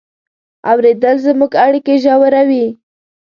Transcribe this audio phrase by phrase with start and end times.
[0.71, 2.65] اورېدل زموږ اړیکې ژوروي.